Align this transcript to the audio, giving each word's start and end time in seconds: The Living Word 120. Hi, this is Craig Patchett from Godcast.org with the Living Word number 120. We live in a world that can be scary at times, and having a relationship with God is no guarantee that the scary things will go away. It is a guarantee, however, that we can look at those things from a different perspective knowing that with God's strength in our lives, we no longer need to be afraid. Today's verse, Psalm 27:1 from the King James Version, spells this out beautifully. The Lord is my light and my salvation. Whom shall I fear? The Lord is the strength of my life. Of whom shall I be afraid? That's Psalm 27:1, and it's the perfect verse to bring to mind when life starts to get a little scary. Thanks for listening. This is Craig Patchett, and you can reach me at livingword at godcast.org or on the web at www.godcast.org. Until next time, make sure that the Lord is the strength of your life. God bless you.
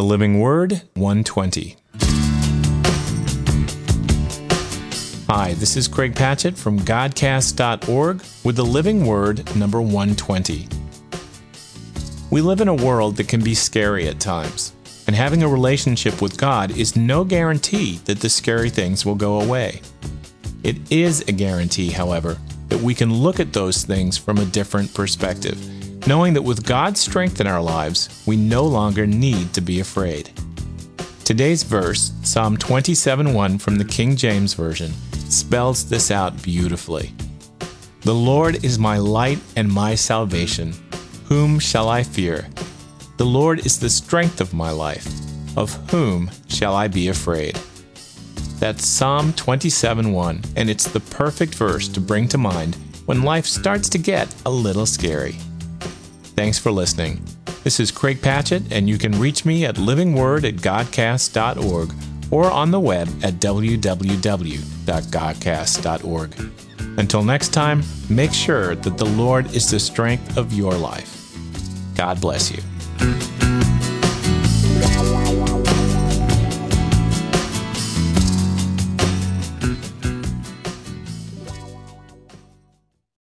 The 0.00 0.06
Living 0.06 0.38
Word 0.40 0.80
120. 0.94 1.76
Hi, 5.28 5.52
this 5.58 5.76
is 5.76 5.88
Craig 5.88 6.16
Patchett 6.16 6.56
from 6.56 6.80
Godcast.org 6.80 8.24
with 8.42 8.56
the 8.56 8.64
Living 8.64 9.04
Word 9.04 9.54
number 9.54 9.82
120. 9.82 10.66
We 12.30 12.40
live 12.40 12.62
in 12.62 12.68
a 12.68 12.74
world 12.74 13.16
that 13.18 13.28
can 13.28 13.42
be 13.44 13.54
scary 13.54 14.08
at 14.08 14.18
times, 14.18 14.72
and 15.06 15.14
having 15.14 15.42
a 15.42 15.48
relationship 15.48 16.22
with 16.22 16.38
God 16.38 16.70
is 16.78 16.96
no 16.96 17.22
guarantee 17.22 17.98
that 18.06 18.20
the 18.20 18.30
scary 18.30 18.70
things 18.70 19.04
will 19.04 19.16
go 19.16 19.42
away. 19.42 19.82
It 20.64 20.78
is 20.90 21.20
a 21.28 21.32
guarantee, 21.32 21.90
however, 21.90 22.38
that 22.70 22.80
we 22.80 22.94
can 22.94 23.12
look 23.12 23.38
at 23.38 23.52
those 23.52 23.84
things 23.84 24.16
from 24.16 24.38
a 24.38 24.46
different 24.46 24.94
perspective 24.94 25.60
knowing 26.06 26.34
that 26.34 26.42
with 26.42 26.64
God's 26.66 27.00
strength 27.00 27.40
in 27.40 27.46
our 27.46 27.62
lives, 27.62 28.22
we 28.26 28.36
no 28.36 28.64
longer 28.64 29.06
need 29.06 29.52
to 29.54 29.60
be 29.60 29.80
afraid. 29.80 30.30
Today's 31.24 31.62
verse, 31.62 32.12
Psalm 32.22 32.56
27:1 32.56 33.58
from 33.58 33.76
the 33.76 33.84
King 33.84 34.16
James 34.16 34.54
Version, 34.54 34.92
spells 35.28 35.88
this 35.88 36.10
out 36.10 36.40
beautifully. 36.42 37.12
The 38.02 38.14
Lord 38.14 38.64
is 38.64 38.78
my 38.78 38.96
light 38.96 39.38
and 39.56 39.70
my 39.70 39.94
salvation. 39.94 40.74
Whom 41.26 41.58
shall 41.58 41.88
I 41.88 42.02
fear? 42.02 42.48
The 43.18 43.26
Lord 43.26 43.64
is 43.66 43.78
the 43.78 43.90
strength 43.90 44.40
of 44.40 44.54
my 44.54 44.70
life. 44.70 45.06
Of 45.56 45.74
whom 45.90 46.30
shall 46.48 46.74
I 46.74 46.88
be 46.88 47.08
afraid? 47.08 47.58
That's 48.58 48.86
Psalm 48.86 49.32
27:1, 49.34 50.42
and 50.56 50.70
it's 50.70 50.88
the 50.90 51.00
perfect 51.00 51.54
verse 51.54 51.86
to 51.88 52.00
bring 52.00 52.26
to 52.28 52.38
mind 52.38 52.76
when 53.06 53.22
life 53.22 53.46
starts 53.46 53.88
to 53.90 53.98
get 53.98 54.34
a 54.46 54.50
little 54.50 54.86
scary. 54.86 55.36
Thanks 56.40 56.58
for 56.58 56.70
listening. 56.72 57.22
This 57.64 57.78
is 57.78 57.90
Craig 57.90 58.22
Patchett, 58.22 58.62
and 58.72 58.88
you 58.88 58.96
can 58.96 59.12
reach 59.20 59.44
me 59.44 59.66
at 59.66 59.74
livingword 59.76 60.46
at 60.48 60.56
godcast.org 60.56 61.92
or 62.30 62.50
on 62.50 62.70
the 62.70 62.80
web 62.80 63.08
at 63.22 63.34
www.godcast.org. 63.34 64.60
Until 66.98 67.22
next 67.24 67.48
time, 67.50 67.82
make 68.08 68.32
sure 68.32 68.74
that 68.74 68.96
the 68.96 69.04
Lord 69.04 69.54
is 69.54 69.70
the 69.70 69.78
strength 69.78 70.38
of 70.38 70.54
your 70.54 70.72
life. 70.72 71.30
God 71.94 72.18
bless 72.22 72.50
you. 72.50 73.29